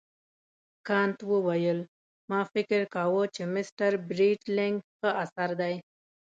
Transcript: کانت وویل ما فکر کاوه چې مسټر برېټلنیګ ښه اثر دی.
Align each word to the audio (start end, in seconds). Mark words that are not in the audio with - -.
کانت 0.87 1.19
وویل 1.31 1.79
ما 2.29 2.39
فکر 2.53 2.79
کاوه 2.93 3.23
چې 3.35 3.41
مسټر 3.55 3.91
برېټلنیګ 4.09 4.75
ښه 4.97 5.09
اثر 5.23 5.49
دی. 5.61 5.75